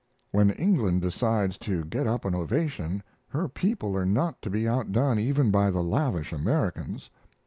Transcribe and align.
When 0.31 0.49
England 0.49 1.03
decides 1.03 1.59
to 1.59 1.85
get 1.85 2.07
up 2.07 2.25
an 2.25 2.33
ovation, 2.33 3.03
her 3.27 3.47
people 3.47 3.95
are 3.95 4.03
not 4.03 4.41
to 4.41 4.49
be 4.49 4.67
outdone 4.67 5.19
even 5.19 5.51
by 5.51 5.69
the 5.69 5.83
lavish 5.83 6.33
Americans. 6.33 7.11